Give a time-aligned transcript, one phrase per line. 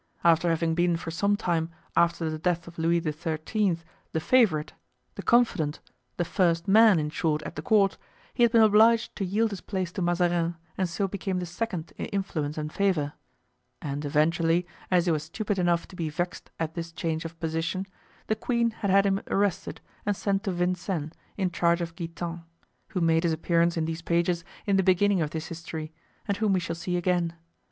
[0.23, 3.77] After having been for some time after the death of Louis XIII.
[4.13, 4.73] the favorite,
[5.13, 5.79] the confidant,
[6.17, 7.99] the first man, in short, at the court,
[8.33, 11.93] he had been obliged to yield his place to Mazarin and so became the second
[11.97, 13.13] in influence and favor;
[13.79, 17.85] and eventually, as he was stupid enough to be vexed at this change of position,
[18.25, 22.41] the queen had had him arrested and sent to Vincennes in charge of Guitant,
[22.87, 25.93] who made his appearance in these pages in the beginning of this history
[26.27, 27.33] and whom we shall see again.